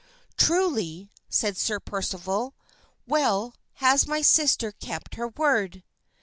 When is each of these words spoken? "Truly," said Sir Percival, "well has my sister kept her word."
"Truly," 0.35 1.11
said 1.29 1.57
Sir 1.57 1.79
Percival, 1.79 2.55
"well 3.05 3.53
has 3.73 4.07
my 4.07 4.23
sister 4.23 4.71
kept 4.71 5.13
her 5.13 5.27
word." 5.27 5.83